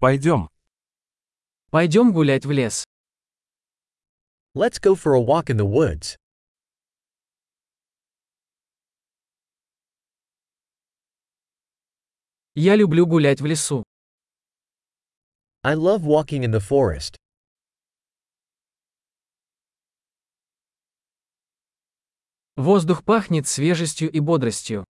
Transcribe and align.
Пойдем. 0.00 0.48
Пойдем 1.70 2.12
гулять 2.12 2.46
в 2.46 2.52
лес. 2.52 2.84
Let's 4.54 4.80
go 4.80 4.94
for 4.94 5.14
a 5.14 5.20
walk 5.20 5.50
in 5.50 5.56
the 5.56 5.66
woods. 5.66 6.16
Я 12.54 12.76
люблю 12.76 13.06
гулять 13.06 13.40
в 13.40 13.46
лесу. 13.46 13.82
I 15.64 15.74
love 15.74 16.02
walking 16.04 16.44
in 16.44 16.52
the 16.52 16.60
forest. 16.60 17.16
Воздух 22.54 23.04
пахнет 23.04 23.48
свежестью 23.48 24.10
и 24.12 24.20
бодростью. 24.20 24.84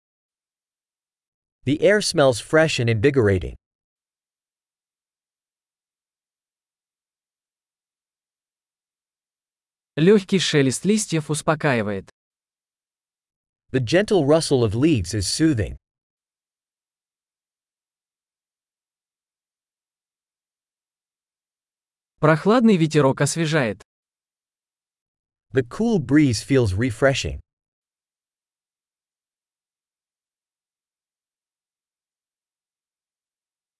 The 1.63 1.79
air 1.79 2.01
smells 2.01 2.41
fresh 2.41 2.79
and 2.79 2.89
invigorating. 2.89 3.55
Легкий 9.99 10.37
шелест 10.37 10.85
листьев 10.85 11.31
успокаивает. 11.31 12.11
The 13.71 13.79
gentle 13.79 14.25
rustle 14.27 14.63
of 14.63 14.75
leaves 14.75 15.15
is 15.15 15.27
soothing. 15.27 15.75
Прохладный 22.19 22.77
ветерок 22.77 23.21
освежает. 23.21 23.81
The 25.53 25.63
cool 25.63 25.97
breeze 25.97 26.43
feels 26.43 26.73
refreshing. 26.73 27.39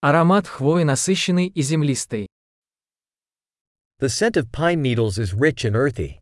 Аромат 0.02 0.47
хвои 0.47 0.81
насыщенный 0.84 1.45
и 1.47 1.61
землистый. 1.61 2.27
The 3.98 4.09
scent 4.09 4.37
of 4.37 4.51
pine 4.51 4.83
needles 4.83 5.19
is 5.19 5.33
rich 5.33 5.64
and 5.64 5.77
earthy. 5.77 6.19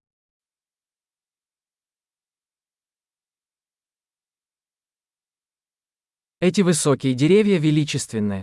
Эти 6.40 6.62
высокие 6.62 7.14
деревья 7.14 7.58
величественны. 7.58 8.42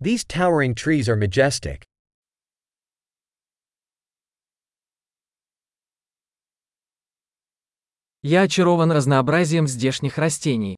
These 0.00 0.24
towering 0.24 0.74
trees 0.74 1.08
are 1.08 1.16
majestic. 1.16 1.84
Я 8.22 8.42
очарован 8.42 8.92
разнообразием 8.92 9.66
здешних 9.66 10.16
растений. 10.16 10.76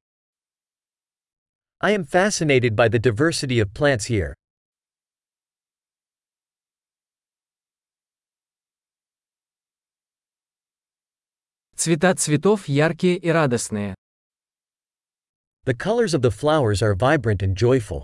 I 1.80 1.92
am 1.92 2.04
fascinated 2.04 2.74
by 2.74 2.88
the 2.88 2.98
diversity 2.98 3.60
of 3.60 3.74
plants 3.74 4.06
here. 4.06 4.34
Цвета 11.81 12.13
цветов 12.13 12.67
яркие 12.67 13.15
и 13.15 13.29
радостные. 13.29 13.95
The 15.65 15.73
colors 15.73 16.13
of 16.13 16.21
the 16.21 16.29
flowers 16.29 16.81
are 16.81 16.93
vibrant 16.93 17.41
and 17.41 17.55
joyful. 17.55 18.03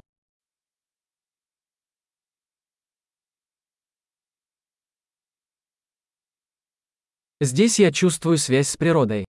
Здесь 7.42 7.78
я 7.78 7.92
чувствую 7.92 8.38
связь 8.38 8.70
с 8.70 8.78
природой. 8.78 9.26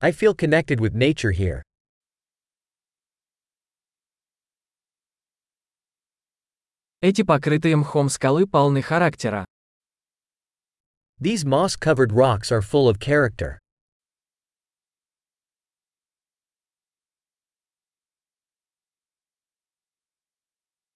I 0.00 0.10
feel 0.10 0.34
connected 0.34 0.80
with 0.80 0.94
nature 0.94 1.30
here. 1.30 1.62
Эти 7.02 7.22
покрытые 7.22 7.76
мхом 7.76 8.08
скалы 8.08 8.46
полны 8.46 8.80
характера. 8.80 9.44
These 11.20 11.44
moss 11.44 11.76
covered 11.76 12.12
rocks 12.12 12.50
are 12.50 12.62
full 12.62 12.88
of 12.88 12.98
character. 12.98 13.58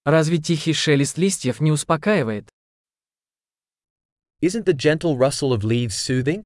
Разве 0.05 0.37
тихий 0.37 0.73
шелест 0.73 1.17
листьев 1.17 1.59
не 1.59 1.71
успокаивает? 1.71 2.47
Isn't 4.39 4.65
the 4.65 4.73
gentle 4.73 5.17
rustle 5.17 5.51
of 5.51 5.65
leaves 5.65 5.97
soothing? 5.97 6.43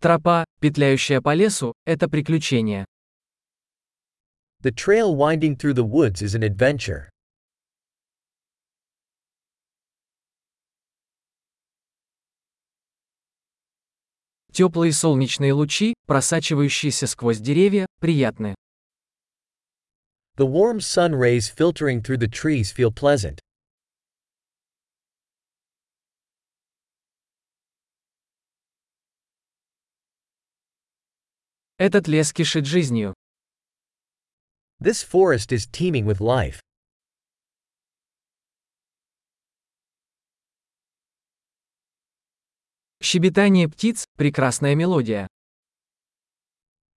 Тропа, 0.00 0.44
петляющая 0.60 1.20
по 1.20 1.34
лесу, 1.34 1.72
это 1.84 2.08
приключение. 2.08 2.87
The 4.60 4.72
trail 4.72 5.14
winding 5.14 5.54
through 5.54 5.74
the 5.74 5.84
woods 5.84 6.20
is 6.20 6.34
an 6.34 6.42
adventure. 6.42 7.08
Теплые 14.52 14.92
солнечные 14.92 15.52
лучи, 15.52 15.94
просачивающиеся 16.06 17.06
сквозь 17.06 17.38
деревья, 17.38 17.86
приятны. 18.00 18.56
The 20.36 20.46
warm 20.46 20.80
sun 20.80 21.14
rays 21.14 21.48
filtering 21.48 22.02
through 22.02 22.18
the 22.18 22.26
trees 22.26 22.72
feel 22.72 22.90
pleasant. 22.90 23.38
Этот 31.78 32.08
лес 32.08 32.32
кишит 32.32 32.66
жизнью. 32.66 33.14
This 34.79 35.01
forest 35.03 35.51
is 35.51 35.65
teeming 35.65 36.05
with 36.05 36.19
life. 36.19 36.59
Щебетание 43.01 43.67
птиц – 43.69 44.17
прекрасная 44.17 44.75
мелодия. 44.75 45.27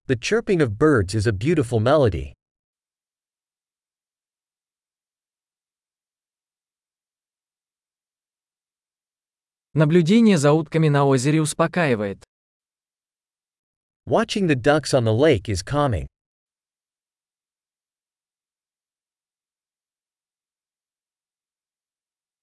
The 0.07 0.17
chirping 0.17 0.61
of 0.61 0.79
birds 0.79 1.15
is 1.15 1.27
a 1.27 1.33
beautiful 1.33 1.81
melody. 1.81 2.33
Наблюдение 9.75 10.39
за 10.39 10.53
утками 10.53 10.89
на 10.89 11.05
озере 11.05 11.41
успокаивает. 11.41 12.25
Watching 14.07 14.47
the 14.47 14.55
ducks 14.55 14.95
on 14.95 15.05
the 15.05 15.13
lake 15.13 15.49
is 15.49 15.63
calming. 15.63 16.07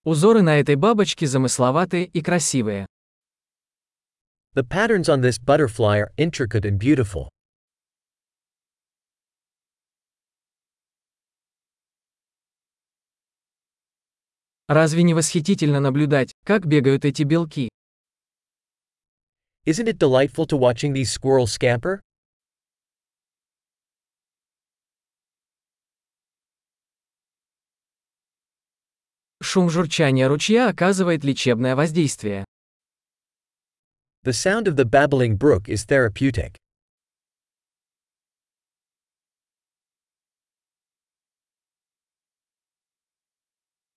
Узоры 0.09 0.41
на 0.41 0.59
этой 0.59 0.75
бабочке 0.75 1.27
замысловатые 1.27 2.07
и 2.07 2.23
красивые. 2.23 2.87
The 4.55 4.67
patterns 4.67 5.07
on 5.11 5.21
this 5.21 5.39
butterfly 5.39 6.01
are 6.01 6.11
intricate 6.17 6.65
and 6.65 6.79
beautiful. 6.79 7.29
Разве 14.67 15.03
не 15.03 15.13
восхитительно 15.13 15.79
наблюдать, 15.79 16.33
как 16.43 16.65
бегают 16.65 17.05
эти 17.05 17.25
белки? 17.25 17.69
Isn't 19.67 19.89
it 19.89 19.99
delightful 19.99 20.47
to 20.47 20.57
watching 20.57 20.95
these 20.95 21.13
squirrels 21.13 21.53
scamper? 21.53 22.01
Шум 29.41 29.71
журчания 29.71 30.29
ручья 30.29 30.69
оказывает 30.69 31.25
лечебное 31.25 31.77
воздействие. 31.77 32.45
The 34.25 34.33
sound 34.33 34.67
of 34.67 34.77
the 34.77 34.85
babbling 34.85 35.37
brook 35.37 35.69
is 35.69 35.87
therapeutic. 35.87 36.57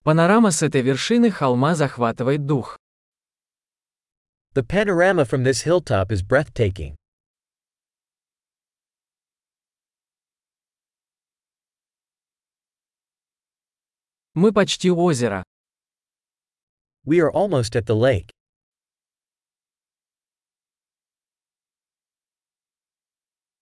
Панорама 0.03 0.51
с 0.51 0.63
этой 0.63 0.81
вершины 0.81 1.29
холма 1.29 1.75
захватывает 1.75 2.45
дух. 2.45 2.77
The 4.53 4.63
panorama 4.63 5.25
from 5.25 5.43
this 5.43 5.63
hilltop 5.63 6.11
is 6.11 6.23
breathtaking. 6.23 6.95
Мы 14.33 14.53
почти 14.53 14.89
у 14.89 14.97
озера. 14.97 15.43
We 17.05 17.19
are 17.19 17.31
almost 17.33 17.75
at 17.75 17.85
the 17.85 17.95
lake. 17.95 18.29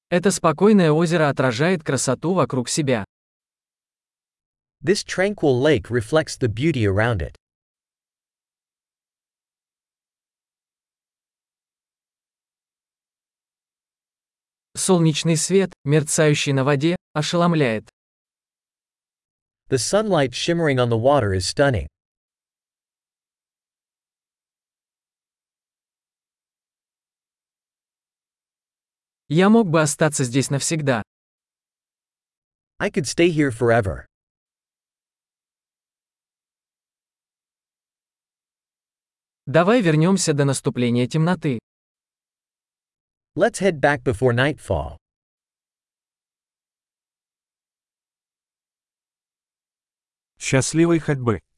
Это 0.10 0.30
спокойное 0.30 0.92
озеро 0.92 1.30
отражает 1.30 1.84
красоту 1.84 2.34
вокруг 2.34 2.70
себя. 2.70 3.04
This 4.84 5.04
tranquil 5.04 5.60
lake 5.60 5.90
reflects 5.90 6.38
the 6.38 6.48
beauty 6.48 6.86
around 6.86 7.22
it. 7.22 7.36
Солнечный 14.76 15.36
свет, 15.36 15.74
мерцающий 15.84 16.54
на 16.54 16.64
воде, 16.64 16.96
ошеломляет. 17.14 17.89
The 19.69 19.79
sunlight 19.79 20.35
shimmering 20.35 20.79
on 20.79 20.89
the 20.91 20.99
water 20.99 21.33
is 21.35 21.47
stunning. 21.47 21.89
Я 29.29 29.49
мог 29.49 29.69
бы 29.69 29.81
остаться 29.81 30.23
здесь 30.25 30.51
навсегда. 30.51 31.03
I 32.79 32.91
could 32.91 33.07
stay 33.07 33.31
here 33.31 33.51
forever. 33.51 34.07
Давай 39.47 39.83
вернемся 39.83 40.33
до 40.33 40.45
наступления 40.45 41.07
темноты. 41.07 41.59
Let's 43.35 43.61
head 43.61 43.81
back 43.81 44.03
before 44.03 44.33
nightfall. 44.33 44.98
Счастливой 50.40 51.00
ходьбы! 51.00 51.42